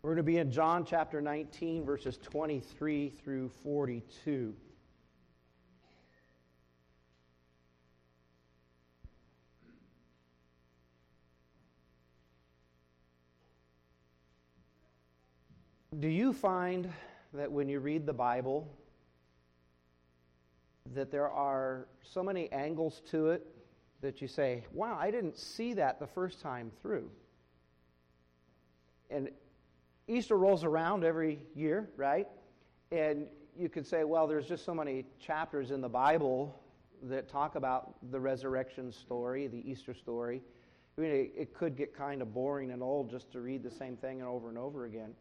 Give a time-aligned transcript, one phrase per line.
[0.00, 4.54] We're going to be in John chapter 19, verses 23 through 42.
[15.98, 16.88] Do you find
[17.34, 18.72] that when you read the Bible,
[20.94, 23.44] that there are so many angles to it
[24.00, 27.10] that you say, wow, I didn't see that the first time through?
[29.10, 29.30] And
[30.08, 32.26] Easter rolls around every year, right?
[32.90, 33.26] And
[33.56, 36.58] you could say, well, there's just so many chapters in the Bible
[37.02, 40.40] that talk about the resurrection story, the Easter story.
[40.96, 43.70] I mean, it, it could get kind of boring and old just to read the
[43.70, 45.12] same thing over and over again.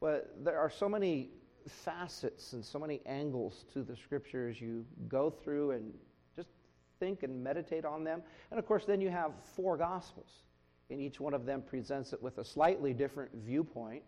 [0.00, 1.30] But there are so many
[1.68, 5.92] facets and so many angles to the scriptures you go through and
[6.34, 6.48] just
[6.98, 8.22] think and meditate on them.
[8.50, 10.30] And of course, then you have four gospels,
[10.90, 14.02] and each one of them presents it with a slightly different viewpoint.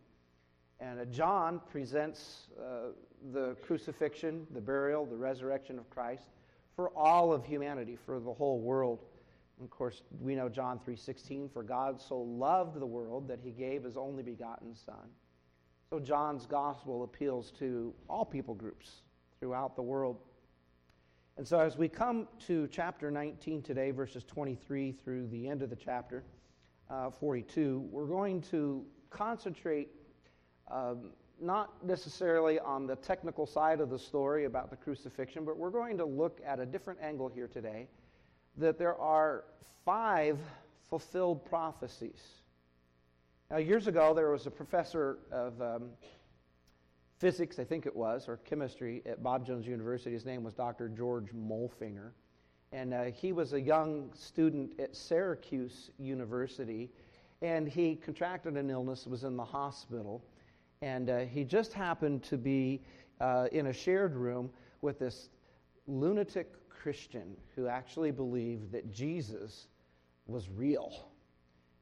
[0.80, 2.92] And uh, John presents uh,
[3.32, 6.28] the crucifixion, the burial, the resurrection of Christ
[6.74, 9.04] for all of humanity, for the whole world.
[9.58, 13.50] And of course, we know John 3:16, for God so loved the world that he
[13.50, 15.08] gave his only begotten son.
[15.90, 19.02] So John's gospel appeals to all people groups
[19.38, 20.18] throughout the world.
[21.36, 25.70] And so as we come to chapter 19 today, verses 23 through the end of
[25.70, 26.24] the chapter,
[26.90, 29.88] uh, 42, we're going to concentrate
[30.70, 35.70] um, not necessarily on the technical side of the story about the crucifixion, but we're
[35.70, 37.88] going to look at a different angle here today
[38.56, 39.44] that there are
[39.84, 40.38] five
[40.88, 42.22] fulfilled prophecies.
[43.50, 45.90] Now, years ago, there was a professor of um,
[47.18, 50.12] physics, I think it was, or chemistry at Bob Jones University.
[50.12, 50.88] His name was Dr.
[50.88, 52.12] George Mulfinger.
[52.72, 56.90] And uh, he was a young student at Syracuse University,
[57.40, 60.24] and he contracted an illness, was in the hospital
[60.84, 62.82] and uh, he just happened to be
[63.18, 64.50] uh, in a shared room
[64.82, 65.30] with this
[65.86, 69.68] lunatic Christian who actually believed that Jesus
[70.26, 71.08] was real.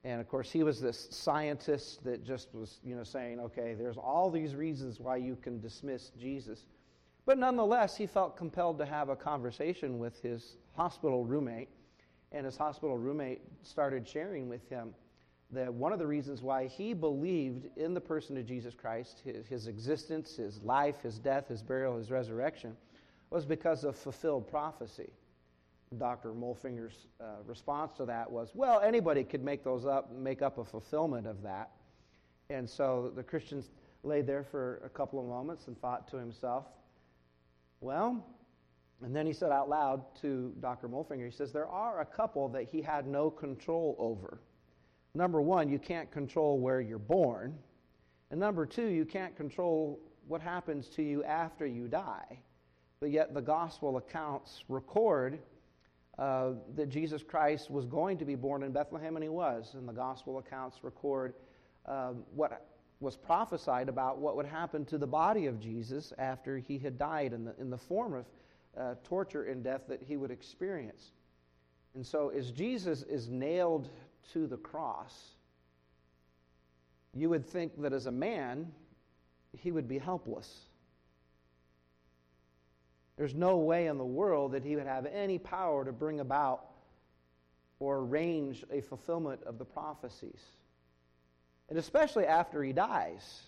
[0.05, 3.97] And of course, he was this scientist that just was, you know, saying, okay, there's
[3.97, 6.67] all these reasons why you can dismiss Jesus.
[7.27, 11.71] But nonetheless, he felt compelled to have a conversation with his hospital roommate.
[12.31, 14.95] And his hospital roommate started sharing with him
[15.53, 19.47] that one of the reasons why he believed in the person of Jesus Christ, his,
[19.47, 22.77] his existence, his life, his death, his burial, his resurrection,
[23.31, 25.11] was because of fulfilled prophecy.
[25.99, 26.33] Dr.
[26.33, 30.65] Mulfinger's uh, response to that was, well, anybody could make those up, make up a
[30.65, 31.71] fulfillment of that.
[32.49, 33.63] And so the Christian
[34.03, 36.65] lay there for a couple of moments and thought to himself,
[37.81, 38.25] well,
[39.03, 40.89] and then he said out loud to Dr.
[40.89, 44.41] Mulfinger, he says, there are a couple that he had no control over.
[45.15, 47.59] Number one, you can't control where you're born.
[48.31, 52.39] And number two, you can't control what happens to you after you die.
[53.01, 55.39] But yet the gospel accounts record
[56.19, 59.75] uh, that Jesus Christ was going to be born in Bethlehem, and he was.
[59.75, 61.35] And the gospel accounts record
[61.85, 62.69] uh, what
[63.01, 67.33] was prophesied about what would happen to the body of Jesus after he had died
[67.33, 68.27] in the, in the form of
[68.79, 71.11] uh, torture and death that he would experience.
[71.95, 73.91] And so, as Jesus is nailed
[74.33, 75.33] to the cross,
[77.15, 78.73] you would think that as a man,
[79.59, 80.49] he would be helpless.
[83.17, 86.65] There's no way in the world that he would have any power to bring about
[87.79, 90.41] or arrange a fulfillment of the prophecies.
[91.69, 93.43] And especially after he dies.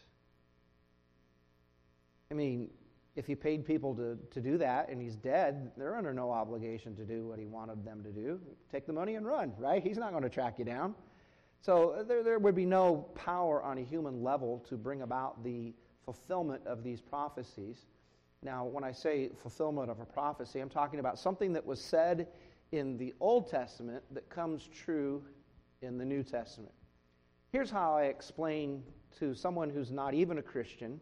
[2.30, 2.70] I mean,
[3.16, 6.97] if he paid people to, to do that and he's dead, they're under no obligation
[6.97, 8.41] to do what he wanted them to do.
[8.72, 9.82] Take the money and run, right?
[9.82, 10.94] He's not going to track you down.
[11.60, 15.44] So uh, there, there would be no power on a human level to bring about
[15.44, 15.72] the
[16.04, 17.86] fulfillment of these prophecies.
[18.42, 22.26] Now, when I say fulfillment of a prophecy, I'm talking about something that was said
[22.72, 25.22] in the Old Testament that comes true
[25.82, 26.72] in the New Testament.
[27.53, 28.82] Here's how I explain
[29.20, 31.00] to someone who's not even a Christian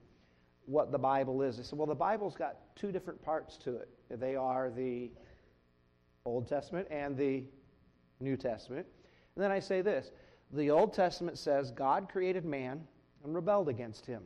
[0.66, 1.56] what the Bible is.
[1.56, 3.88] They said, well, the Bible's got two different parts to it.
[4.10, 5.10] They are the
[6.24, 7.44] Old Testament and the
[8.20, 8.86] New Testament.
[9.34, 10.10] And then I say this
[10.52, 12.86] the Old Testament says God created man
[13.24, 14.22] and rebelled against him.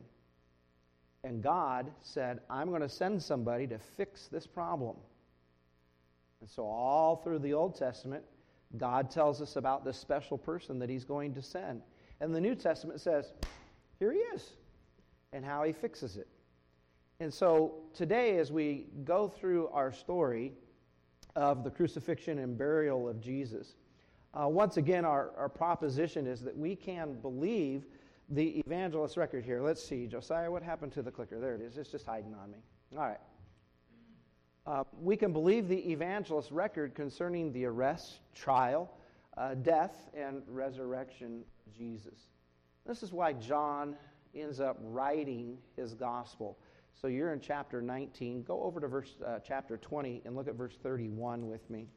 [1.23, 4.97] And God said, I'm going to send somebody to fix this problem.
[6.41, 8.23] And so, all through the Old Testament,
[8.77, 11.81] God tells us about this special person that he's going to send.
[12.19, 13.33] And the New Testament says,
[13.99, 14.51] Here he is
[15.33, 16.27] and how he fixes it.
[17.19, 20.53] And so today, as we go through our story
[21.35, 23.75] of the crucifixion and burial of Jesus,
[24.33, 27.85] uh, once again, our, our proposition is that we can believe
[28.29, 29.61] the evangelist record here.
[29.61, 31.39] Let's see, Josiah, what happened to the clicker?
[31.39, 31.77] There it is.
[31.77, 32.57] It's just hiding on me.
[32.95, 33.19] All right.
[34.65, 38.91] Uh, we can believe the evangelist record concerning the arrest, trial,
[39.37, 42.27] uh, death, and resurrection of Jesus.
[42.85, 43.95] This is why John
[44.41, 46.57] ends up writing his gospel.
[47.01, 48.43] So you're in chapter 19.
[48.43, 51.87] Go over to verse uh, chapter 20 and look at verse 31 with me.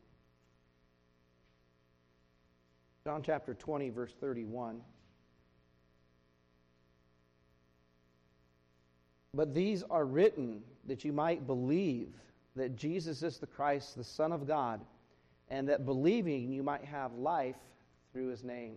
[3.05, 4.83] John chapter 20, verse 31.
[9.33, 12.09] But these are written that you might believe
[12.57, 14.81] that Jesus is the Christ, the Son of God,
[15.49, 17.57] and that believing you might have life
[18.13, 18.77] through his name.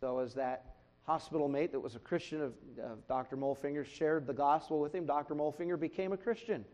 [0.00, 0.75] So, as that
[1.06, 3.36] hospital mate that was a Christian of, of Dr.
[3.36, 5.34] Mulfinger shared the gospel with him, Dr.
[5.34, 6.64] Mulfinger became a Christian.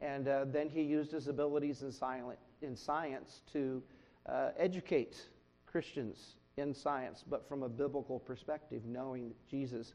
[0.00, 3.82] And uh, then he used his abilities in, silent, in science to
[4.26, 5.28] uh, educate
[5.66, 9.94] Christians in science, but from a biblical perspective, knowing that Jesus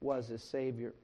[0.00, 0.94] was his Savior.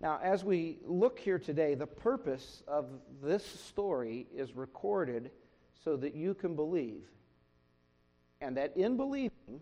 [0.00, 2.86] Now, as we look here today, the purpose of
[3.22, 5.30] this story is recorded
[5.84, 7.02] so that you can believe.
[8.40, 9.60] And that in believing,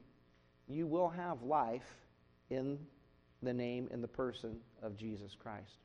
[0.68, 1.96] you will have life
[2.50, 2.78] in
[3.42, 5.78] the name and the person of Jesus Christ.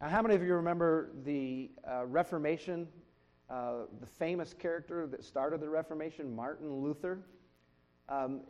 [0.00, 2.88] Now, how many of you remember the uh, Reformation,
[3.48, 7.20] uh, the famous character that started the Reformation, Martin Luther?
[8.08, 8.40] Um,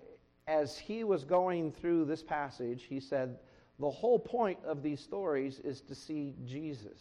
[0.48, 3.38] as he was going through this passage, he said,
[3.78, 6.98] the whole point of these stories is to see Jesus.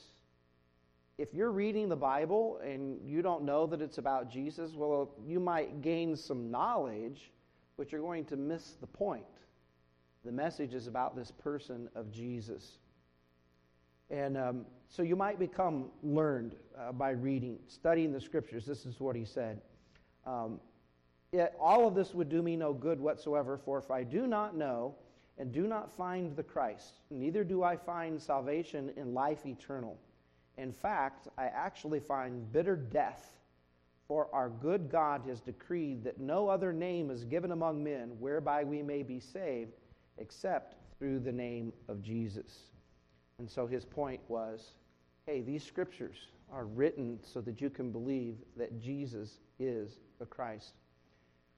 [1.17, 5.39] If you're reading the Bible and you don't know that it's about Jesus, well, you
[5.39, 7.31] might gain some knowledge,
[7.77, 9.25] but you're going to miss the point.
[10.23, 12.79] The message is about this person of Jesus.
[14.09, 18.65] And um, so you might become learned uh, by reading, studying the scriptures.
[18.65, 19.61] This is what he said.
[20.25, 20.59] Um,
[21.35, 24.55] Yet all of this would do me no good whatsoever, for if I do not
[24.55, 24.95] know
[25.37, 29.97] and do not find the Christ, neither do I find salvation in life eternal.
[30.57, 33.33] In fact, I actually find bitter death,
[34.07, 38.63] for our good God has decreed that no other name is given among men whereby
[38.63, 39.73] we may be saved
[40.17, 42.69] except through the name of Jesus.
[43.39, 44.73] And so his point was
[45.25, 46.17] hey, these scriptures
[46.51, 50.73] are written so that you can believe that Jesus is the Christ.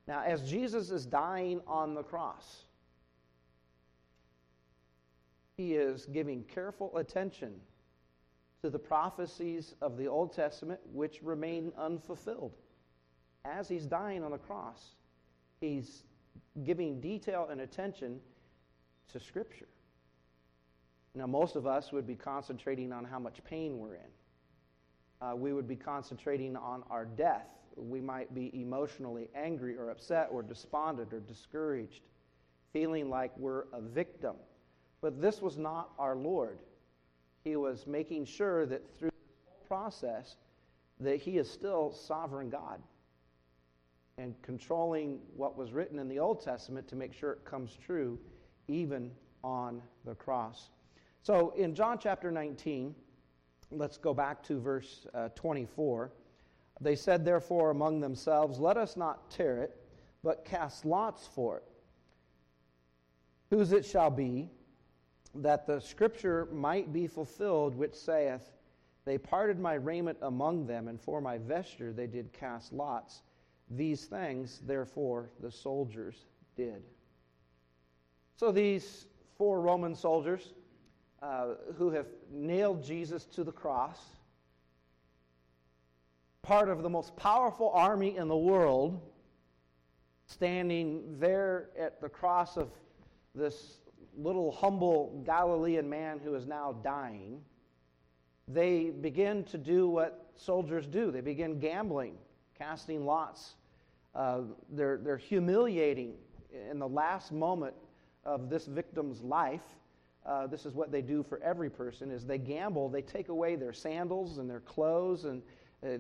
[0.08, 2.64] Now, as Jesus is dying on the cross,
[5.58, 7.60] he is giving careful attention
[8.68, 12.52] to the prophecies of the Old Testament which remain unfulfilled.
[13.46, 14.96] As he's dying on the cross,
[15.62, 16.04] he's
[16.66, 18.20] giving detail and attention
[19.14, 19.70] to Scripture.
[21.16, 24.02] Now, most of us would be concentrating on how much pain we're in.
[25.22, 27.54] Uh, we would be concentrating on our death.
[27.78, 32.02] We might be emotionally angry or upset or despondent or discouraged,
[32.74, 34.36] feeling like we're a victim
[35.02, 36.60] but this was not our Lord.
[37.44, 40.36] He was making sure that through the whole process
[41.00, 42.82] that he is still sovereign God
[44.18, 48.18] and controlling what was written in the Old Testament to make sure it comes true
[48.68, 49.12] even
[49.44, 50.70] on the cross.
[51.22, 52.96] So in John chapter 19,
[53.72, 56.12] let's go back to verse uh, 24.
[56.82, 59.76] They said, therefore, among themselves, Let us not tear it,
[60.24, 61.64] but cast lots for it.
[63.50, 64.50] Whose it shall be,
[65.38, 68.52] that the scripture might be fulfilled, which saith,
[69.06, 73.22] They parted my raiment among them, and for my vesture they did cast lots.
[73.70, 76.16] These things, therefore, the soldiers
[76.56, 76.84] did.
[78.36, 80.54] So these four Roman soldiers
[81.22, 84.00] uh, who have nailed Jesus to the cross,
[86.42, 89.02] part of the most powerful army in the world,
[90.28, 92.70] standing there at the cross of
[93.34, 93.80] this
[94.18, 97.42] little humble Galilean man who is now dying,
[98.48, 101.12] they begin to do what soldiers do.
[101.12, 102.18] They begin gambling,
[102.58, 103.56] casting lots.
[104.16, 106.14] Uh, they're, they're humiliating
[106.72, 107.76] in the last moment
[108.24, 109.64] of this victim's life.
[110.26, 113.56] Uh, this is what they do for every person is they gamble they take away
[113.56, 115.42] their sandals and their clothes and
[115.86, 115.98] uh,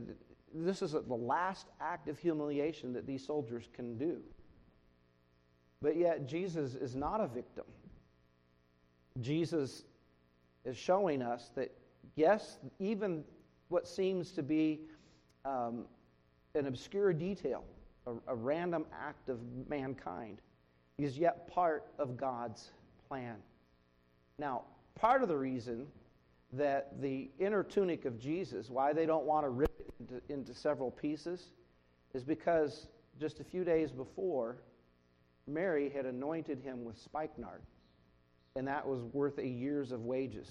[0.53, 4.19] this is the last act of humiliation that these soldiers can do
[5.81, 7.63] but yet jesus is not a victim
[9.21, 9.83] Jesus
[10.65, 11.71] is showing us that,
[12.15, 13.24] yes, even
[13.69, 14.81] what seems to be
[15.45, 15.86] um,
[16.55, 17.63] an obscure detail,
[18.05, 20.41] a, a random act of mankind,
[20.97, 22.71] is yet part of God's
[23.07, 23.36] plan.
[24.39, 24.63] Now,
[24.95, 25.88] part of the reason
[26.53, 30.53] that the inner tunic of Jesus, why they don't want to rip it into, into,
[30.53, 31.51] several pieces,
[32.13, 32.88] is because
[33.19, 34.57] just a few days before,
[35.45, 37.62] Mary had anointed him with spikenard,
[38.57, 40.49] and that was worth a year's of wages.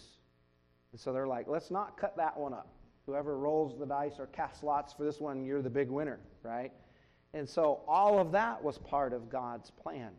[0.92, 2.68] And so they're like, let's not cut that one up.
[3.04, 6.72] Whoever rolls the dice or casts lots for this one, you're the big winner, right?
[7.34, 10.10] And so all of that was part of God's plan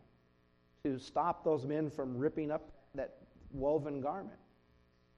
[0.84, 3.16] to stop those men from ripping up that
[3.52, 4.38] woven garment.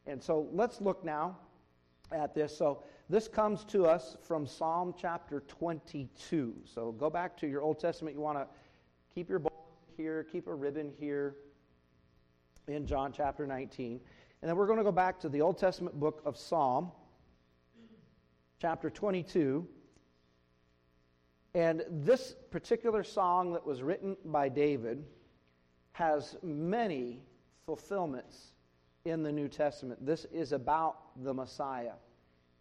[0.06, 1.38] And so let's look now
[2.12, 2.56] at this.
[2.56, 6.54] So this comes to us from Psalm chapter 22.
[6.66, 8.16] So go back to your Old Testament.
[8.16, 8.48] You want to
[9.14, 11.36] keep your bowl here, keep a ribbon here
[12.70, 14.00] in John chapter 19.
[14.42, 16.92] And then we're going to go back to the Old Testament book of Psalm,
[18.62, 19.68] chapter 22.
[21.54, 25.04] And this particular song that was written by David
[25.94, 27.24] has many
[27.66, 28.54] fulfillments
[29.06, 30.06] in the New Testament.
[30.06, 31.94] This is about the Messiah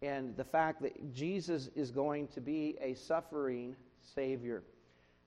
[0.01, 4.63] and the fact that Jesus is going to be a suffering Savior.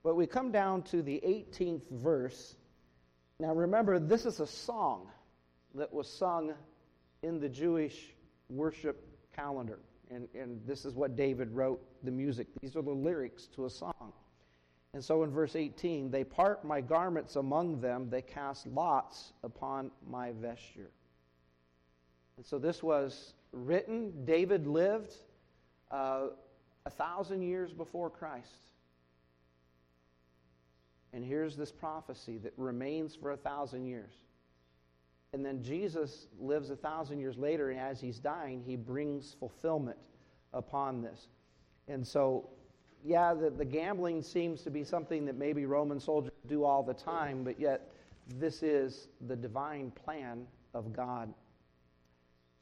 [0.02, 2.56] But we come down to the 18th verse.
[3.42, 5.08] Now remember, this is a song
[5.75, 6.54] that was sung
[7.25, 8.14] in the Jewish
[8.49, 9.80] worship calendar.
[10.12, 12.46] And, and this is what David wrote the music.
[12.61, 14.12] These are the lyrics to a song.
[14.94, 19.90] And so in verse 18, they part my garments among them, they cast lots upon
[20.08, 20.92] my vesture.
[22.37, 24.25] And so this was written.
[24.25, 25.16] David lived
[25.90, 26.26] uh,
[26.87, 28.72] a thousand years before Christ.
[31.12, 34.12] And here's this prophecy that remains for a thousand years.
[35.35, 39.99] And then Jesus lives a thousand years later, and as he's dying, he brings fulfillment
[40.52, 41.28] upon this.
[41.88, 42.50] And so,
[43.04, 46.95] yeah, the, the gambling seems to be something that maybe Roman soldiers do all the
[46.95, 47.90] time, but yet
[48.38, 51.33] this is the divine plan of God.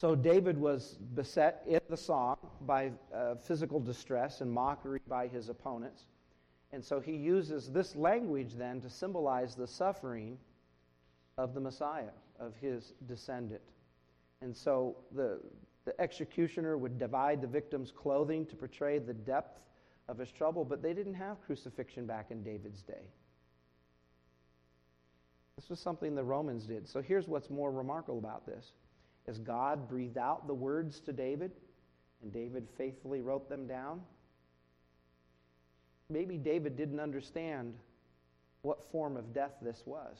[0.00, 5.50] So David was beset in the song by uh, physical distress and mockery by his
[5.50, 6.04] opponents.
[6.72, 10.38] And so he uses this language then to symbolize the suffering
[11.36, 13.62] of the Messiah of his descendant.
[14.40, 15.40] And so the,
[15.84, 19.60] the executioner would divide the victim's clothing to portray the depth
[20.08, 23.08] of his trouble, but they didn't have crucifixion back in David's day.
[25.56, 26.88] This was something the Romans did.
[26.88, 28.72] So here's what's more remarkable about this.
[29.26, 31.52] As God breathed out the words to David,
[32.22, 34.00] and David faithfully wrote them down,
[36.10, 37.74] maybe David didn't understand
[38.62, 40.18] what form of death this was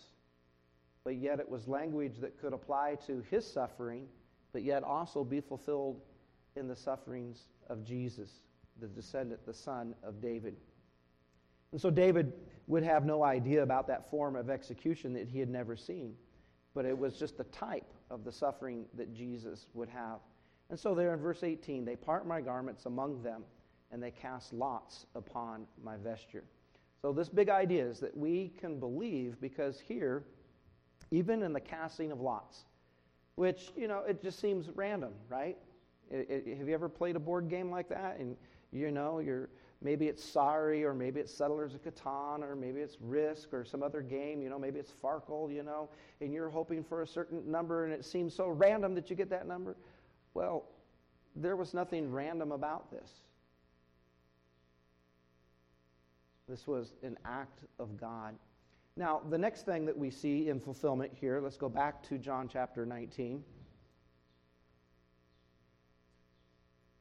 [1.05, 4.07] but yet it was language that could apply to his suffering,
[4.53, 6.01] but yet also be fulfilled
[6.57, 8.31] in the sufferings of Jesus,
[8.81, 10.57] the descendant, the son of David.
[11.73, 12.33] And so David
[12.67, 16.15] would have no idea about that form of execution that he had never seen,
[16.75, 20.19] but it was just the type of the suffering that Jesus would have.
[20.69, 23.43] And so, there in verse 18, they part my garments among them,
[23.93, 26.45] and they cast lots upon my vesture.
[27.03, 30.25] So, this big idea is that we can believe because here,
[31.11, 32.65] even in the casting of lots,
[33.37, 35.57] which, you know, it just seems random, right?
[36.11, 38.19] It, it, have you ever played a board game like that?
[38.19, 38.37] And,
[38.71, 39.49] you know, you're,
[39.81, 43.83] maybe it's Sorry, or maybe it's Settlers of Catan, or maybe it's Risk, or some
[43.83, 45.89] other game, you know, maybe it's Farkle, you know,
[46.21, 49.31] and you're hoping for a certain number, and it seems so random that you get
[49.31, 49.77] that number.
[50.35, 50.65] Well,
[51.35, 53.11] there was nothing random about this.
[56.50, 58.35] This was an act of God.
[58.97, 62.49] Now, the next thing that we see in fulfillment here, let's go back to John
[62.52, 63.45] chapter 19,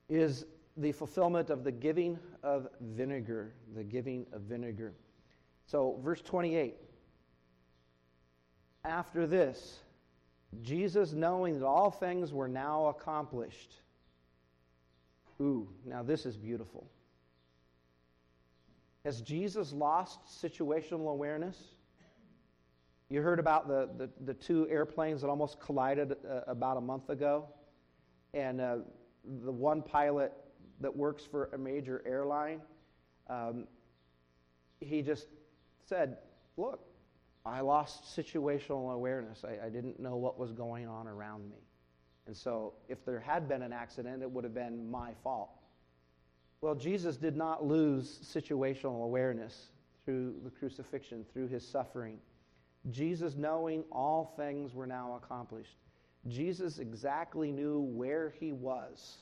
[0.08, 0.46] is
[0.78, 3.56] the fulfillment of the giving of vinegar.
[3.76, 4.94] The giving of vinegar.
[5.66, 6.76] So, verse 28.
[8.86, 9.80] After this,
[10.62, 13.74] Jesus, knowing that all things were now accomplished.
[15.42, 16.88] Ooh, now this is beautiful.
[19.10, 21.58] Has Jesus lost situational awareness?
[23.10, 27.10] You heard about the, the, the two airplanes that almost collided uh, about a month
[27.10, 27.48] ago?
[28.36, 28.76] And uh,
[29.44, 30.32] the one pilot
[30.80, 32.62] that works for a major airline,
[33.32, 33.66] um,
[34.80, 35.26] he just
[35.88, 36.18] said,
[36.56, 36.82] Look,
[37.48, 39.44] I lost situational awareness.
[39.44, 41.58] I, I didn't know what was going on around me.
[42.28, 45.59] And so, if there had been an accident, it would have been my fault.
[46.62, 49.70] Well, Jesus did not lose situational awareness
[50.04, 52.18] through the crucifixion, through his suffering.
[52.92, 55.78] Jesus, knowing all things were now accomplished,
[56.28, 59.20] Jesus exactly knew where he was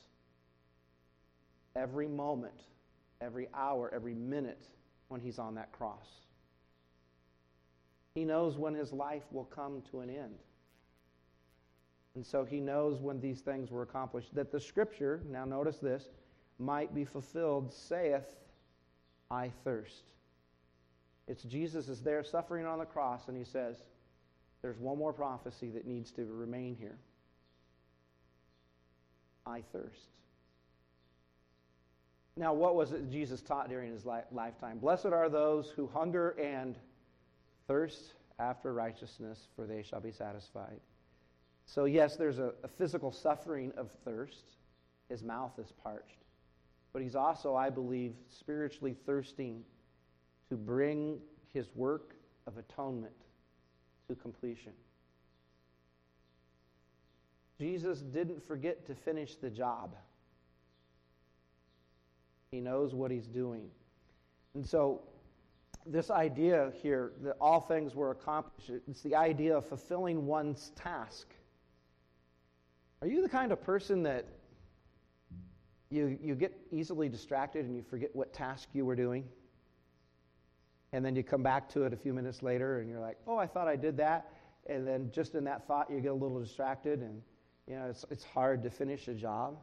[1.76, 2.60] every moment,
[3.20, 4.64] every hour, every minute
[5.08, 6.06] when he's on that cross.
[8.14, 10.38] He knows when his life will come to an end.
[12.16, 14.34] And so he knows when these things were accomplished.
[14.34, 16.08] That the scripture, now notice this,
[16.58, 18.26] might be fulfilled, saith,
[19.30, 20.12] I thirst.
[21.26, 23.76] It's Jesus is there suffering on the cross, and he says,
[24.62, 26.96] There's one more prophecy that needs to remain here.
[29.46, 30.08] I thirst.
[32.36, 34.78] Now, what was it Jesus taught during his li- lifetime?
[34.78, 36.76] Blessed are those who hunger and
[37.66, 40.80] thirst after righteousness, for they shall be satisfied.
[41.66, 44.44] So, yes, there's a, a physical suffering of thirst.
[45.08, 46.22] His mouth is parched.
[46.98, 49.62] But he's also, I believe, spiritually thirsting
[50.48, 51.20] to bring
[51.54, 52.16] his work
[52.48, 53.14] of atonement
[54.08, 54.72] to completion.
[57.60, 59.94] Jesus didn't forget to finish the job.
[62.50, 63.70] He knows what he's doing.
[64.56, 65.02] And so,
[65.86, 71.28] this idea here that all things were accomplished, it's the idea of fulfilling one's task.
[73.02, 74.26] Are you the kind of person that
[75.90, 79.24] you, you get easily distracted and you forget what task you were doing?
[80.92, 83.36] And then you come back to it a few minutes later and you're like, oh,
[83.36, 84.32] I thought I did that.
[84.66, 87.22] And then just in that thought, you get a little distracted and,
[87.66, 89.58] you know, it's, it's hard to finish a job.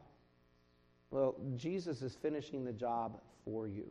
[1.10, 3.90] Well, Jesus is finishing the job for you.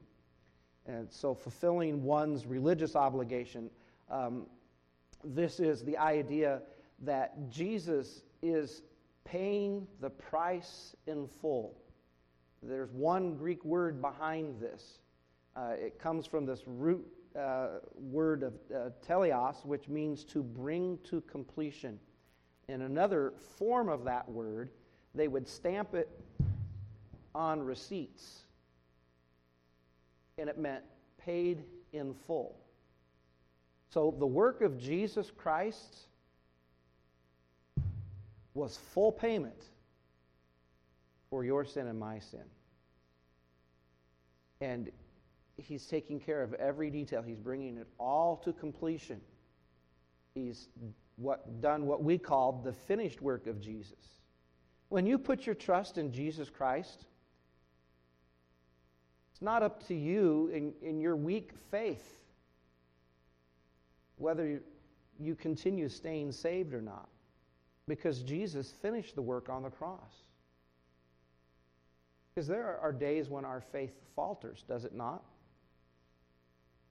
[0.86, 3.72] And so, fulfilling one's religious obligation,
[4.10, 4.46] um,
[5.24, 6.62] this is the idea
[7.00, 8.84] that Jesus is
[9.24, 11.76] paying the price in full.
[12.68, 15.00] There's one Greek word behind this.
[15.56, 17.06] Uh, it comes from this root
[17.38, 22.00] uh, word of uh, teleos, which means to bring to completion.
[22.68, 24.72] In another form of that word,
[25.14, 26.10] they would stamp it
[27.36, 28.42] on receipts,
[30.38, 30.84] and it meant
[31.18, 32.58] paid in full.
[33.90, 36.08] So the work of Jesus Christ
[38.54, 39.62] was full payment
[41.36, 42.46] for your sin and my sin.
[44.62, 44.90] And
[45.58, 47.22] he's taking care of every detail.
[47.22, 49.20] He's bringing it all to completion.
[50.34, 50.70] He's
[51.18, 53.98] what, done what we call the finished work of Jesus.
[54.88, 57.04] When you put your trust in Jesus Christ,
[59.34, 62.18] it's not up to you in, in your weak faith
[64.16, 64.62] whether
[65.20, 67.10] you continue staying saved or not,
[67.90, 70.25] because Jesus finished the work on the cross.
[72.36, 75.24] Because there are days when our faith falters, does it not?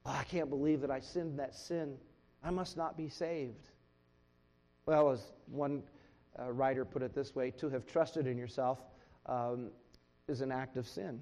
[0.07, 1.97] Oh, I can't believe that I sinned that sin.
[2.43, 3.69] I must not be saved.
[4.87, 5.83] Well, as one
[6.39, 8.79] uh, writer put it this way, to have trusted in yourself
[9.27, 9.71] um,
[10.29, 11.21] is an act of sin.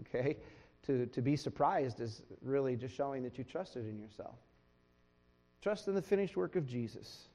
[0.00, 0.38] Okay?
[0.86, 4.36] To, to be surprised is really just showing that you trusted in yourself.
[5.60, 7.28] Trust in the finished work of Jesus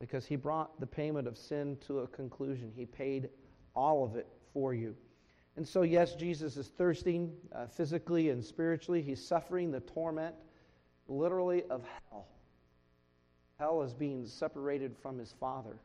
[0.00, 2.72] because he brought the payment of sin to a conclusion.
[2.74, 3.30] He paid
[3.74, 4.96] all of it for you.
[5.56, 9.02] And so, yes, Jesus is thirsting uh, physically and spiritually.
[9.02, 10.34] He's suffering the torment,
[11.06, 12.26] literally, of hell.
[13.58, 15.76] Hell is being separated from his Father.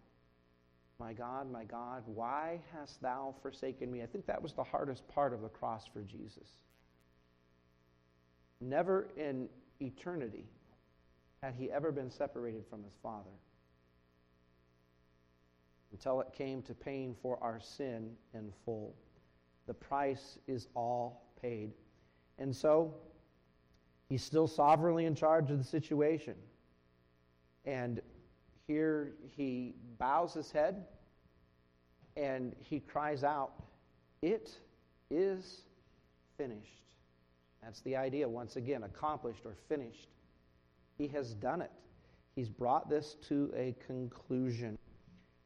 [0.99, 4.01] My God, my God, why hast thou forsaken me?
[4.01, 6.49] I think that was the hardest part of the cross for Jesus.
[8.59, 9.47] Never in
[9.79, 10.45] eternity
[11.41, 13.29] had he ever been separated from his Father
[15.91, 18.93] until it came to paying for our sin in full.
[19.69, 21.73] The price is all paid.
[22.39, 22.95] And so,
[24.09, 26.33] he's still sovereignly in charge of the situation.
[27.65, 28.01] And
[28.65, 30.87] here he bows his head
[32.17, 33.61] and he cries out,
[34.23, 34.57] It
[35.11, 35.61] is
[36.35, 36.95] finished.
[37.61, 40.07] That's the idea, once again, accomplished or finished.
[40.97, 41.71] He has done it.
[42.35, 44.79] He's brought this to a conclusion.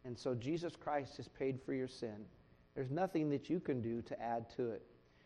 [0.06, 2.24] And so Jesus Christ has paid for your sin.
[2.76, 4.82] There's nothing that you can do to add to it.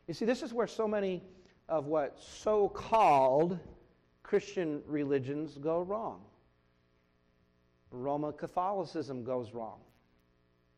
[0.07, 1.23] You see, this is where so many
[1.69, 3.59] of what so called
[4.23, 6.21] Christian religions go wrong.
[7.91, 9.79] Roman Catholicism goes wrong.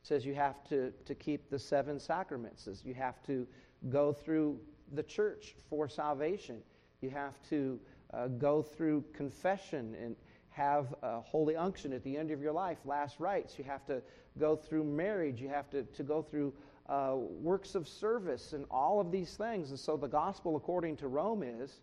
[0.04, 2.68] It says you have to, to keep the seven sacraments.
[2.84, 3.48] You have to
[3.90, 4.60] go through
[4.94, 6.62] the church for salvation.
[7.02, 7.80] You have to
[8.14, 10.16] uh, go through confession and
[10.52, 13.58] have a holy unction at the end of your life, last rites.
[13.58, 14.02] You have to
[14.40, 15.42] go through marriage.
[15.42, 16.54] You have to, to go through
[16.88, 19.70] uh, works of service and all of these things.
[19.70, 21.82] And so the gospel, according to Rome, is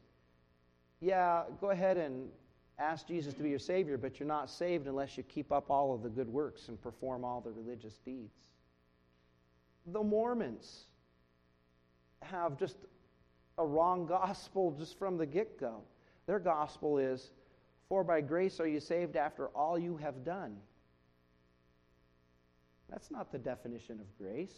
[1.00, 2.28] yeah, go ahead and
[2.78, 5.94] ask Jesus to be your Savior, but you're not saved unless you keep up all
[5.94, 8.36] of the good works and perform all the religious deeds.
[9.86, 10.84] The Mormons
[12.22, 12.76] have just
[13.58, 15.82] a wrong gospel just from the get go.
[16.26, 17.30] Their gospel is,
[17.88, 20.56] For by grace are you saved after all you have done.
[22.88, 24.54] That's not the definition of grace.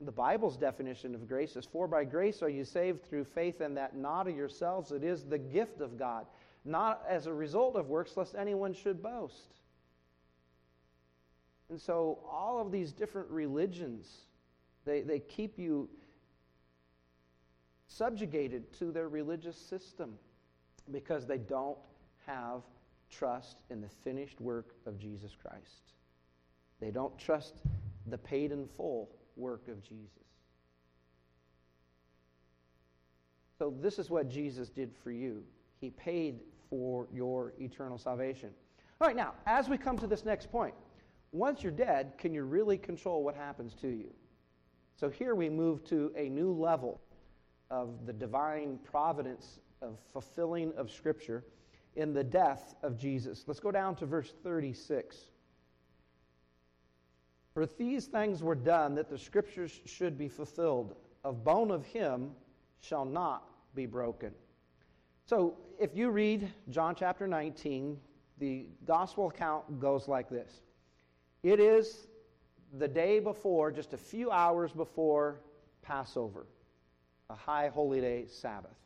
[0.00, 3.76] the Bible's definition of grace is For by grace are you saved through faith, and
[3.76, 6.26] that not of yourselves, it is the gift of God,
[6.64, 9.60] not as a result of works, lest anyone should boast.
[11.70, 14.08] And so, all of these different religions,
[14.84, 15.88] they, they keep you
[17.86, 20.18] subjugated to their religious system
[20.90, 21.78] because they don't
[22.26, 22.62] have
[23.10, 25.92] trust in the finished work of Jesus Christ.
[26.80, 27.62] They don't trust
[28.06, 30.08] the paid in full work of Jesus.
[33.58, 35.44] So, this is what Jesus did for you.
[35.80, 38.50] He paid for your eternal salvation.
[39.00, 40.74] All right, now, as we come to this next point,
[41.30, 44.10] once you're dead, can you really control what happens to you?
[44.96, 47.00] So, here we move to a new level
[47.70, 51.44] of the divine providence of fulfilling of Scripture
[51.96, 53.44] in the death of Jesus.
[53.46, 55.16] Let's go down to verse 36.
[57.52, 60.94] For these things were done that the Scriptures should be fulfilled.
[61.24, 62.30] Of bone of him
[62.80, 64.32] shall not be broken.
[65.26, 67.98] So if you read John chapter 19,
[68.38, 70.62] the gospel account goes like this
[71.42, 72.06] It is
[72.78, 75.40] the day before, just a few hours before
[75.82, 76.46] Passover,
[77.28, 78.81] a high holy day Sabbath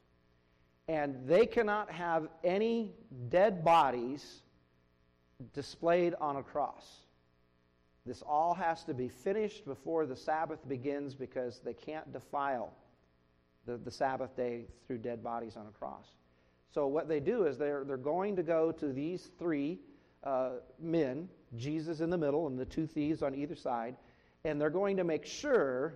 [0.89, 2.93] and they cannot have any
[3.29, 4.43] dead bodies
[5.53, 7.01] displayed on a cross.
[8.05, 12.73] This all has to be finished before the Sabbath begins because they can't defile
[13.67, 16.07] the, the Sabbath day through dead bodies on a cross.
[16.73, 19.81] So, what they do is they're, they're going to go to these three
[20.23, 23.97] uh, men, Jesus in the middle and the two thieves on either side,
[24.45, 25.95] and they're going to make sure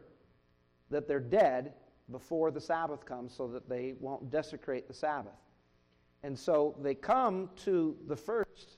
[0.91, 1.75] that they're dead
[2.11, 5.39] before the Sabbath comes so that they won't desecrate the Sabbath.
[6.23, 8.77] And so they come to the first,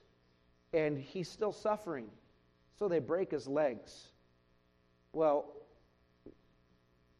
[0.73, 2.07] and he's still suffering.
[2.79, 4.09] So they break his legs.
[5.13, 5.53] Well,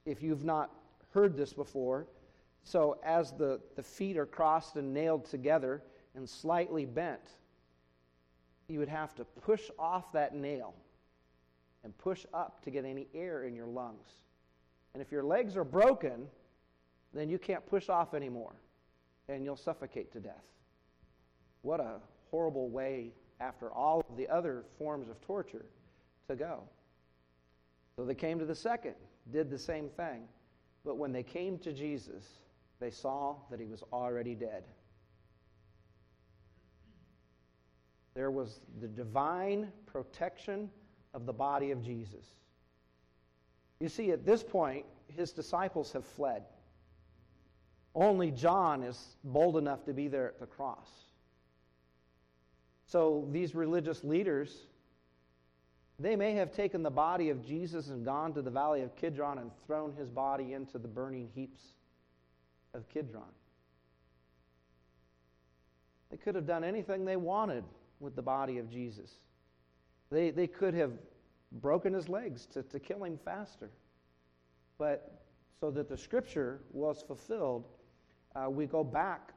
[0.07, 0.71] if you've not
[1.13, 2.07] heard this before,
[2.65, 5.83] so as the, the feet are crossed and nailed together
[6.15, 7.21] and slightly bent,
[8.69, 10.75] you would have to push off that nail
[11.85, 14.09] and push up to get any air in your lungs.
[14.95, 16.27] And if your legs are broken,
[17.15, 18.55] then you can't push off anymore
[19.29, 20.45] and you'll suffocate to death.
[21.63, 22.01] What a
[22.31, 25.65] horrible way, after all of the other forms of torture,
[26.29, 26.63] to go.
[27.97, 28.95] So they came to the second,
[29.31, 30.23] did the same thing.
[30.85, 32.25] But when they came to Jesus,
[32.81, 34.65] they saw that he was already dead.
[38.15, 40.71] There was the divine protection
[41.15, 42.25] of the body of Jesus.
[43.83, 46.45] You see, at this point, his disciples have fled.
[47.97, 50.89] Only John is bold enough to be there at the cross.
[52.87, 54.57] So these religious leaders,
[55.99, 59.39] they may have taken the body of Jesus and gone to the valley of Kidron
[59.39, 61.63] and thrown his body into the burning heaps
[62.75, 63.25] of Kidron.
[66.09, 67.65] They could have done anything they wanted
[67.99, 69.11] with the body of Jesus.
[70.13, 70.93] They, they could have
[71.61, 73.71] broken his legs to, to kill him faster.
[74.79, 75.23] But
[75.61, 77.65] so that the scripture was fulfilled,
[78.35, 79.33] uh, we go back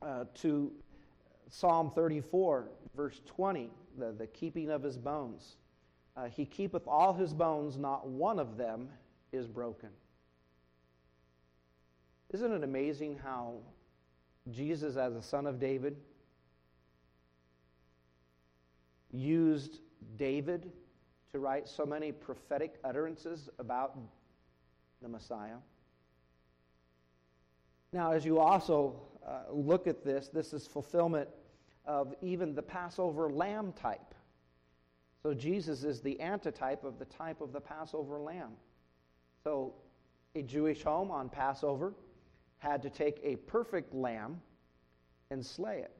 [0.00, 0.72] uh, to
[1.48, 5.56] Psalm 34, verse 20, the, the keeping of his bones.
[6.16, 8.88] Uh, he keepeth all his bones, not one of them
[9.32, 9.90] is broken.
[12.32, 13.54] Isn't it amazing how
[14.50, 15.96] Jesus, as a son of David,
[19.12, 19.80] used
[20.16, 20.72] David
[21.34, 23.98] to write so many prophetic utterances about
[25.02, 25.56] the Messiah.
[27.92, 28.94] Now, as you also
[29.26, 31.28] uh, look at this, this is fulfillment
[31.86, 34.14] of even the Passover lamb type.
[35.24, 38.52] So, Jesus is the antitype of the type of the Passover lamb.
[39.42, 39.74] So,
[40.36, 41.94] a Jewish home on Passover
[42.58, 44.40] had to take a perfect lamb
[45.32, 45.96] and slay it,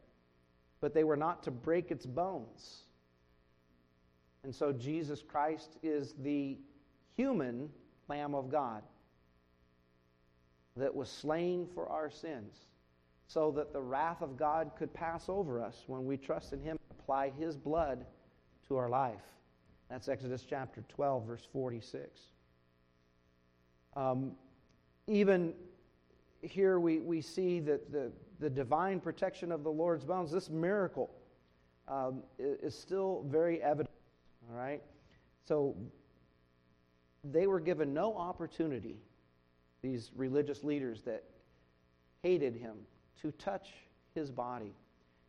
[0.80, 2.84] but they were not to break its bones.
[4.44, 6.58] And so Jesus Christ is the
[7.16, 7.70] human
[8.08, 8.82] Lamb of God
[10.76, 12.54] that was slain for our sins
[13.26, 16.78] so that the wrath of God could pass over us when we trust in Him
[16.90, 18.04] and apply His blood
[18.68, 19.22] to our life.
[19.88, 22.20] That's Exodus chapter 12, verse 46.
[23.96, 24.32] Um,
[25.06, 25.54] even
[26.42, 31.10] here we, we see that the, the divine protection of the Lord's bones, this miracle,
[31.88, 33.93] um, is still very evident.
[34.50, 34.82] All right?
[35.46, 35.76] So
[37.22, 38.98] they were given no opportunity,
[39.82, 41.24] these religious leaders that
[42.22, 42.76] hated him,
[43.22, 43.68] to touch
[44.14, 44.74] his body.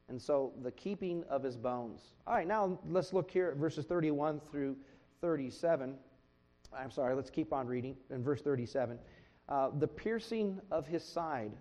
[0.08, 2.02] And so the keeping of his bones.
[2.28, 4.76] All right, now let's look here at verses 31 through
[5.22, 5.96] 37.
[6.74, 9.00] I'm sorry, let's keep on reading in verse 37.
[9.48, 11.52] Uh, the piercing of his side.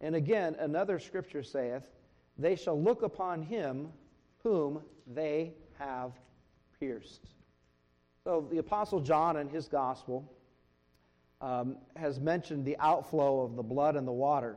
[0.00, 1.86] And again, another scripture saith,
[2.38, 3.88] They shall look upon him
[4.42, 6.12] whom they have
[6.82, 7.28] pierced.
[8.24, 10.28] So the Apostle John in his gospel
[11.40, 14.56] um, has mentioned the outflow of the blood and the water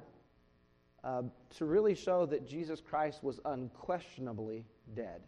[1.03, 1.21] uh,
[1.57, 5.21] to really show that Jesus Christ was unquestionably dead.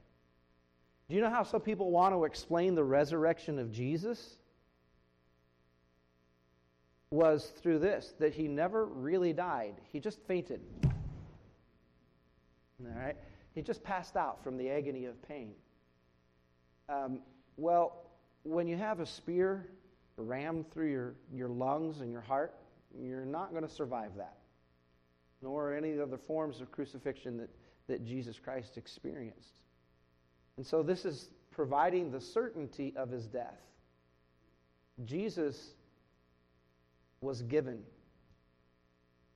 [1.07, 4.37] Do you know how some people want to explain the resurrection of Jesus?
[7.11, 9.75] Was through this, that he never really died.
[9.91, 10.61] He just fainted.
[10.83, 10.91] All
[12.95, 13.15] right?
[13.53, 15.53] He just passed out from the agony of pain.
[16.89, 17.19] Um,
[17.57, 18.05] well,
[18.43, 19.67] when you have a spear
[20.15, 22.55] rammed through your, your lungs and your heart,
[22.97, 24.37] you're not going to survive that,
[25.41, 27.49] nor any other forms of crucifixion that,
[27.87, 29.53] that Jesus Christ experienced.
[30.55, 33.59] And so this is providing the certainty of his death.
[35.05, 35.73] Jesus
[37.21, 37.83] was given.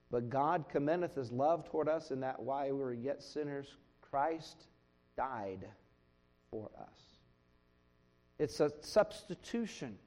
[0.10, 3.68] But God commendeth his love toward us in that while we were yet sinners,
[4.02, 4.68] Christ
[5.16, 5.66] died
[6.50, 7.11] for us.
[8.42, 10.00] It's a substitution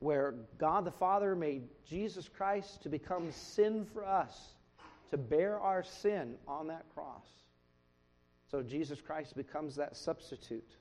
[0.00, 4.54] where God the Father made Jesus Christ to become sin for us,
[5.12, 7.28] to bear our sin on that cross.
[8.50, 10.72] So Jesus Christ becomes that substitute.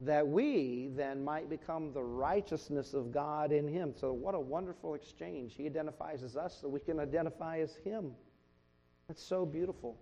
[0.00, 3.94] That we then might become the righteousness of God in Him.
[3.94, 5.54] So, what a wonderful exchange.
[5.56, 8.10] He identifies as us so we can identify as Him.
[9.06, 10.00] That's so beautiful.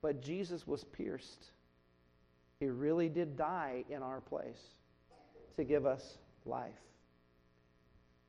[0.00, 1.50] But Jesus was pierced.
[2.62, 4.60] He really did die in our place
[5.56, 6.70] to give us life.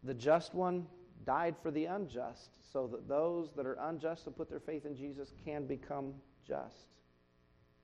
[0.04, 0.88] The just one
[1.26, 4.96] died for the unjust so that those that are unjust and put their faith in
[4.96, 6.14] Jesus can become
[6.48, 6.88] just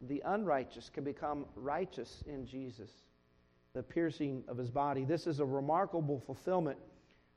[0.02, 2.90] the unrighteous can become righteous in Jesus,
[3.74, 5.04] the piercing of his body.
[5.04, 6.78] This is a remarkable fulfillment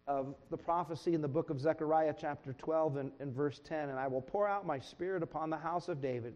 [0.07, 3.89] of the prophecy in the book of Zechariah, chapter 12, and, and verse 10.
[3.89, 6.35] And I will pour out my spirit upon the house of David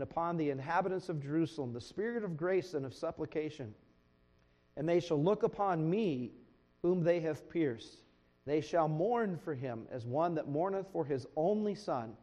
[0.00, 3.74] and upon the inhabitants of Jerusalem, the spirit of grace and of supplication.
[4.78, 6.30] And they shall look upon me,
[6.80, 7.98] whom they have pierced.
[8.46, 12.14] They shall mourn for him as one that mourneth for his only son,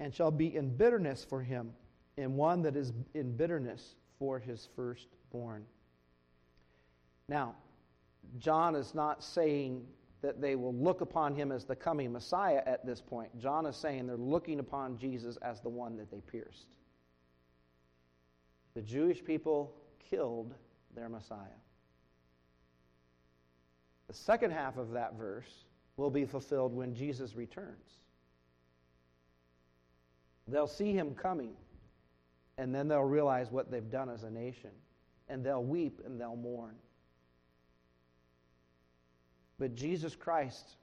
[0.00, 1.72] and shall be in bitterness for him
[2.18, 5.64] and one that is in bitterness for his firstborn.
[7.28, 7.54] Now,
[8.40, 9.86] John is not saying
[10.20, 13.38] that they will look upon him as the coming Messiah at this point.
[13.38, 16.66] John is saying they're looking upon Jesus as the one that they pierced.
[18.74, 19.74] The Jewish people
[20.10, 20.54] killed
[20.94, 21.60] their Messiah.
[24.08, 25.64] The second half of that verse
[25.96, 28.00] will be fulfilled when Jesus returns.
[30.46, 31.54] They'll see him coming
[32.58, 34.70] and then they'll realize what they've done as a nation.
[35.28, 36.74] And they'll weep and they'll mourn.
[39.58, 40.76] But Jesus Christ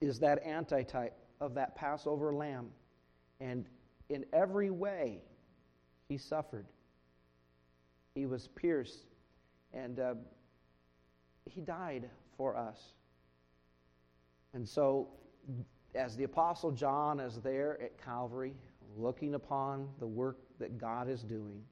[0.00, 2.68] is that antitype of that Passover lamb.
[3.40, 3.66] And
[4.08, 5.22] in every way,
[6.08, 6.66] he suffered.
[8.14, 9.06] He was pierced.
[9.72, 10.14] And uh,
[11.46, 12.78] he died for us.
[14.52, 15.08] And so,
[15.94, 18.54] as the Apostle John is there at Calvary,
[18.96, 21.62] looking upon the work that God is doing,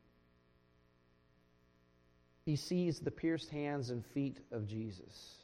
[2.45, 5.35] he sees the pierced hands and feet of Jesus.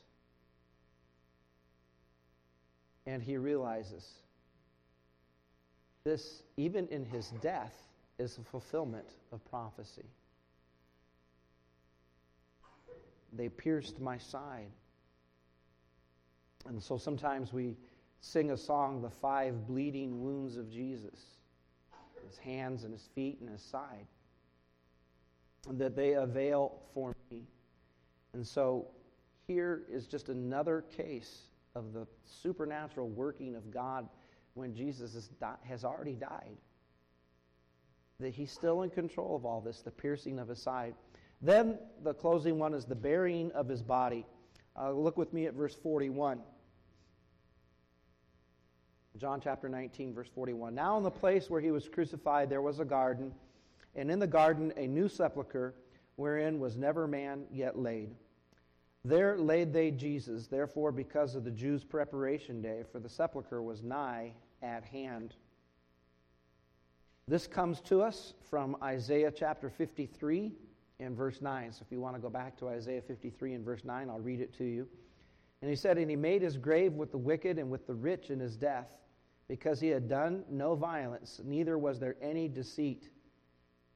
[3.06, 4.08] And he realizes
[6.04, 7.74] this, even in his death,
[8.18, 10.06] is a fulfillment of prophecy.
[13.36, 14.70] They pierced my side.
[16.66, 17.76] And so sometimes we
[18.20, 21.34] sing a song, The Five Bleeding Wounds of Jesus
[22.28, 24.06] his hands and his feet and his side,
[25.70, 27.42] that they avail for me.
[28.32, 28.88] And so
[29.46, 31.42] here is just another case
[31.74, 34.08] of the supernatural working of God
[34.54, 35.28] when Jesus
[35.62, 36.56] has already died.
[38.20, 40.94] That he's still in control of all this, the piercing of his side.
[41.40, 44.24] Then the closing one is the burying of his body.
[44.78, 46.40] Uh, look with me at verse 41.
[49.16, 50.74] John chapter 19, verse 41.
[50.74, 53.32] Now, in the place where he was crucified, there was a garden,
[53.94, 55.74] and in the garden a new sepulchre,
[56.16, 58.10] wherein was never man yet laid.
[59.04, 63.82] There laid they Jesus, therefore, because of the Jews' preparation day, for the sepulchre was
[63.82, 65.34] nigh at hand.
[67.28, 70.52] This comes to us from Isaiah chapter 53
[71.04, 71.72] and verse 9.
[71.72, 74.40] So if you want to go back to Isaiah 53 and verse 9, I'll read
[74.40, 74.86] it to you.
[75.62, 78.30] And he said, And he made his grave with the wicked and with the rich
[78.30, 78.88] in his death
[79.48, 83.10] because he had done no violence, neither was there any deceit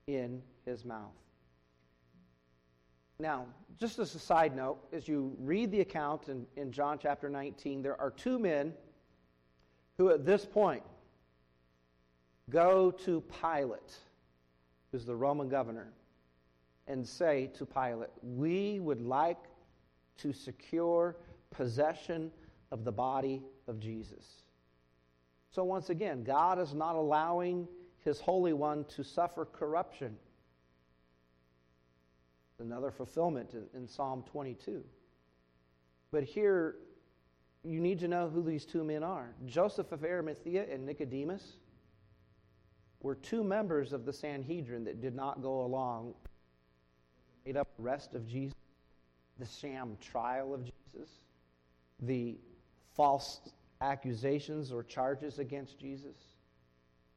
[0.06, 1.14] in his mouth.
[3.18, 3.46] Now,
[3.78, 7.82] just as a side note, as you read the account in, in John chapter 19,
[7.82, 8.72] there are two men
[9.96, 10.82] who at this point
[12.50, 13.96] go to Pilate,
[14.92, 15.92] who's the Roman governor,
[16.88, 19.38] and say to Pilate, We would like
[20.18, 21.16] to secure
[21.50, 22.30] possession
[22.70, 24.42] of the body of Jesus.
[25.50, 27.68] So, once again, God is not allowing
[28.04, 30.16] his Holy One to suffer corruption.
[32.58, 34.82] Another fulfillment in, Psalm 22.
[36.10, 36.76] But here,
[37.62, 39.34] you need to know who these two men are.
[39.46, 41.58] Joseph of Arimathea and Nicodemus
[43.00, 46.14] were two members of the Sanhedrin that did not go along
[47.56, 48.56] up rest of Jesus,
[49.38, 51.08] the sham trial of Jesus,
[52.00, 52.36] the
[52.94, 53.40] false
[53.80, 56.16] accusations or charges against Jesus.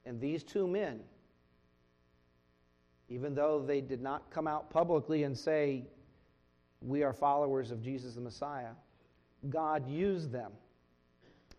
[0.06, 1.00] And these two men,
[3.10, 5.84] even though they did not come out publicly and say,
[6.82, 8.72] We are followers of Jesus the Messiah,
[9.50, 10.52] God used them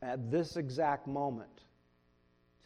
[0.02, 1.62] at this exact moment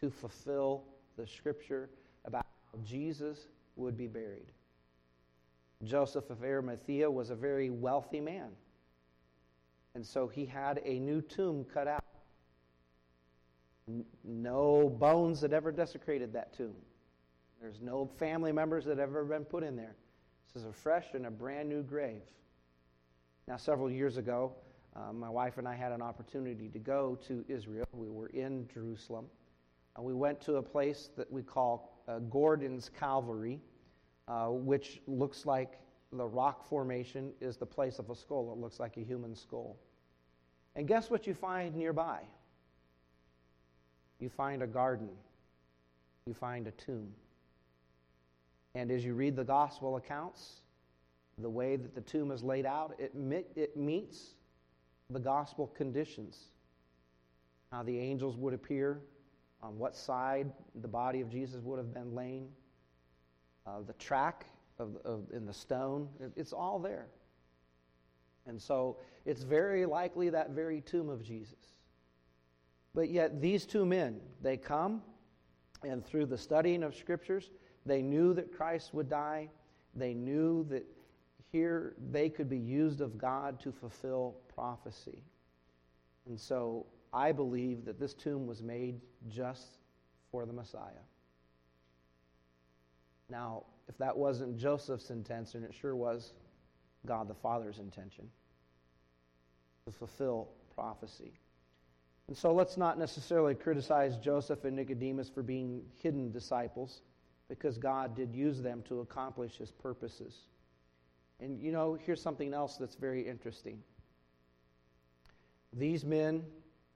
[0.01, 0.85] to fulfill
[1.17, 1.91] the scripture
[2.25, 4.53] about how Jesus would be buried.
[5.85, 8.51] Joseph of Arimathea was a very wealthy man.
[9.95, 12.05] And so he had a new tomb cut out.
[14.25, 16.75] No bones had ever desecrated that tomb.
[17.61, 19.97] There's no family members that have ever been put in there.
[20.53, 22.23] This is a fresh and a brand new grave.
[23.49, 24.53] Now, several years ago,
[24.95, 27.87] uh, my wife and I had an opportunity to go to Israel.
[27.93, 29.27] We were in Jerusalem.
[29.97, 33.61] And we went to a place that we call uh, Gordon's Calvary,
[34.29, 35.79] uh, which looks like
[36.13, 38.53] the rock formation is the place of a skull.
[38.53, 39.77] It looks like a human skull.
[40.75, 42.21] And guess what you find nearby?
[44.21, 45.11] You find a garden,
[46.27, 47.13] you find a tomb.
[48.75, 50.61] And as you read the gospel accounts,
[51.39, 53.13] the way that the tomb is laid out, it,
[53.57, 54.35] it meets
[55.11, 56.47] the gospel conditions.
[57.73, 59.01] How the angels would appear,
[59.63, 62.45] on what side the body of Jesus would have been laid,
[63.67, 64.47] uh, the track
[64.79, 67.09] of, of, in the stone, it's all there.
[68.47, 71.59] And so it's very likely that very tomb of Jesus.
[72.95, 75.03] But yet, these two men, they come,
[75.83, 77.51] and through the studying of scriptures,
[77.85, 79.49] they knew that Christ would die.
[79.95, 80.87] They knew that
[81.53, 85.23] here they could be used of God to fulfill prophecy.
[86.27, 89.79] And so I believe that this tomb was made just
[90.31, 91.05] for the Messiah.
[93.29, 96.33] Now, if that wasn't Joseph's intention, it sure was
[97.07, 98.29] God the Father's intention
[99.87, 101.33] to fulfill prophecy.
[102.29, 107.03] And so let's not necessarily criticize Joseph and Nicodemus for being hidden disciples
[107.49, 110.35] because God did use them to accomplish his purposes.
[111.39, 113.81] And you know, here's something else that's very interesting.
[115.73, 116.43] These men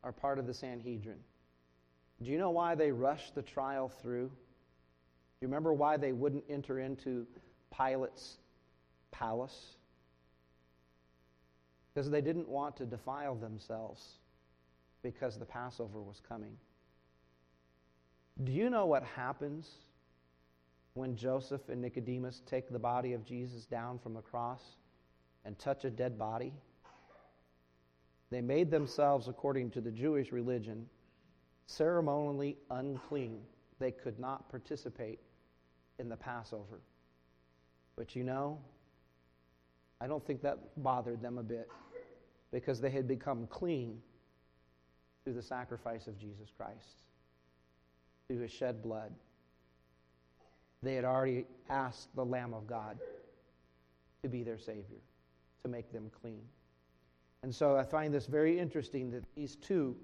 [0.02, 1.18] are part of the Sanhedrin.
[2.22, 4.30] Do you know why they rushed the trial through?
[5.40, 7.26] Do you remember why they wouldn't enter into
[7.74, 8.36] Pilate's
[9.10, 9.78] palace?
[11.94, 14.18] Because they didn't want to defile themselves
[15.02, 16.58] because the Passover was coming.
[18.44, 19.66] Do you know what happens
[20.92, 24.60] when Joseph and Nicodemus take the body of Jesus down from the cross
[25.46, 26.52] and touch a dead body?
[28.30, 30.86] They made themselves, according to the Jewish religion,
[31.64, 33.40] ceremonially unclean.
[33.78, 35.18] They could not participate
[36.00, 36.80] in the Passover.
[37.96, 38.58] But you know,
[40.00, 41.68] I don't think that bothered them a bit
[42.50, 44.00] because they had become clean
[45.22, 47.04] through the sacrifice of Jesus Christ,
[48.26, 49.12] through his shed blood.
[50.82, 52.98] They had already asked the Lamb of God
[54.22, 55.02] to be their Savior,
[55.62, 56.40] to make them clean.
[57.42, 59.94] And so I find this very interesting that these two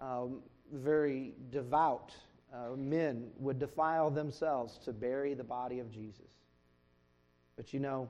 [0.00, 0.42] um,
[0.72, 2.14] very devout
[2.52, 6.30] uh, men would defile themselves to bury the body of Jesus.
[7.56, 8.08] But you know,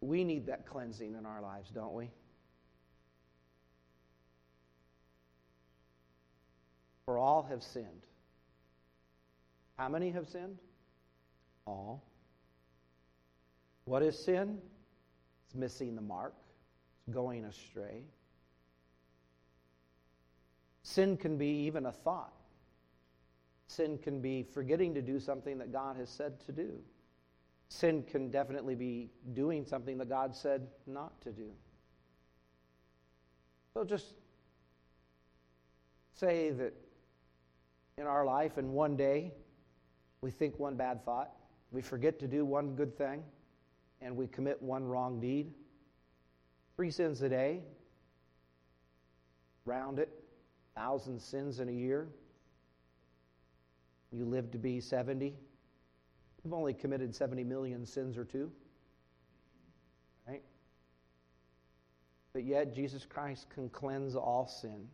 [0.00, 2.10] we need that cleansing in our lives, don't we?
[7.06, 8.06] For all have sinned.
[9.76, 10.58] How many have sinned?
[11.66, 12.02] All.
[13.84, 14.58] What is sin?
[15.46, 16.34] It's missing the mark,
[17.06, 18.04] it's going astray.
[20.82, 22.32] Sin can be even a thought.
[23.72, 26.78] Sin can be forgetting to do something that God has said to do.
[27.68, 31.50] Sin can definitely be doing something that God said not to do.
[33.72, 34.14] So just
[36.12, 36.74] say that
[37.96, 39.32] in our life, in one day,
[40.20, 41.30] we think one bad thought,
[41.70, 43.22] we forget to do one good thing,
[44.02, 45.50] and we commit one wrong deed,
[46.76, 47.62] three sins a day,
[49.64, 50.10] round it,
[50.76, 52.08] thousand sins in a year,
[54.12, 55.34] you live to be 70,
[56.44, 58.50] you've only committed 70 million sins or two.
[60.26, 60.42] Right?
[62.32, 64.88] But yet, Jesus Christ can cleanse all sin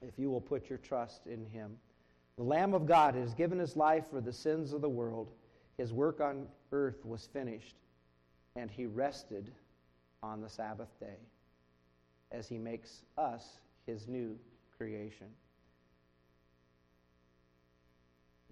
[0.00, 1.76] if you will put your trust in him.
[2.36, 5.30] The Lamb of God has given his life for the sins of the world.
[5.78, 7.76] His work on earth was finished,
[8.56, 9.52] and he rested
[10.22, 11.18] on the Sabbath day
[12.30, 14.38] as he makes us his new
[14.76, 15.28] creation.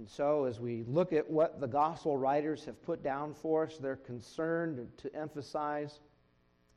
[0.00, 3.76] And so, as we look at what the gospel writers have put down for us,
[3.76, 6.00] they're concerned to emphasize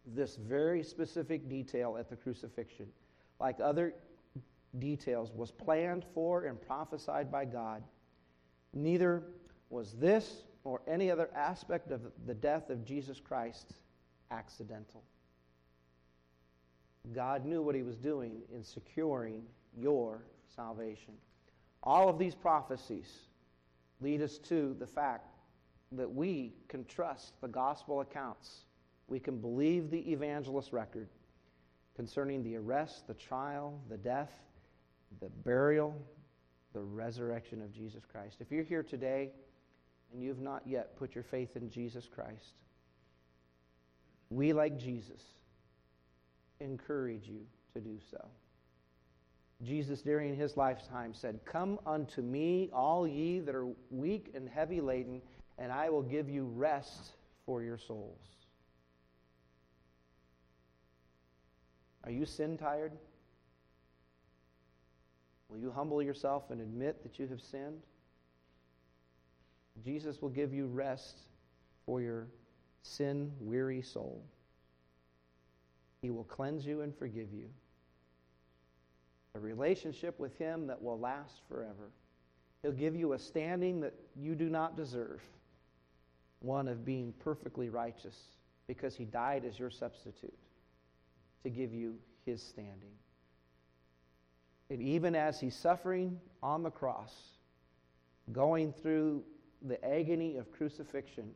[0.06, 2.86] this very specific detail at the crucifixion.
[3.40, 3.94] Like other
[4.78, 7.82] details, was planned for and prophesied by God.
[8.74, 9.24] Neither
[9.70, 13.76] was this or any other aspect of the death of Jesus Christ
[14.32, 15.02] accidental.
[17.14, 19.44] God knew what he was doing in securing
[19.78, 21.14] your salvation.
[21.84, 23.12] All of these prophecies
[24.02, 25.28] lead us to the fact
[25.92, 28.66] that we can trust the gospel accounts.
[29.08, 31.10] We can believe the evangelist record
[31.96, 34.32] concerning the arrest, the trial, the death,
[35.20, 35.96] the burial,
[36.74, 38.38] the resurrection of Jesus Christ.
[38.40, 39.32] If you're here today
[40.12, 42.56] and you've not yet put your faith in Jesus Christ,
[44.30, 45.22] we, like Jesus,
[46.60, 47.42] encourage you
[47.76, 48.26] to do so.
[49.64, 54.82] Jesus, during his lifetime, said, Come unto me, all ye that are weak and heavy
[54.82, 55.22] laden,
[55.58, 57.12] and I will give you rest
[57.46, 58.20] for your souls.
[62.04, 62.92] Are you sin tired?
[65.50, 67.82] Will you humble yourself and admit that you have sinned?
[69.84, 71.18] Jesus will give you rest
[71.86, 72.28] for your
[72.82, 74.24] sin weary soul.
[76.02, 77.46] He will cleanse you and forgive you.
[79.36, 81.92] A relationship with Him that will last forever.
[82.62, 85.22] He'll give you a standing that you do not deserve
[86.40, 88.16] one of being perfectly righteous
[88.68, 90.38] because He died as your substitute
[91.44, 92.94] to give you His standing.
[94.70, 97.14] And even as He's suffering on the cross,
[98.32, 99.24] going through
[99.64, 101.32] the agony of crucifixion,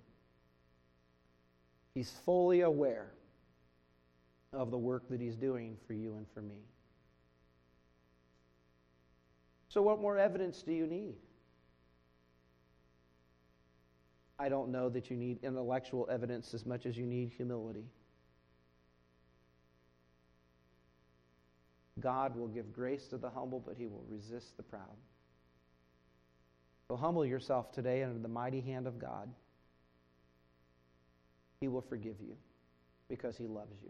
[1.96, 3.12] He's fully aware
[4.54, 6.60] of the work that He's doing for you and for me.
[9.70, 11.16] So, what more evidence do you need?
[14.40, 17.86] I don't know that you need intellectual evidence as much as you need humility.
[22.00, 24.96] God will give grace to the humble, but he will resist the proud.
[26.88, 29.28] So humble yourself today under the mighty hand of God.
[31.60, 32.36] He will forgive you
[33.10, 33.90] because he loves you.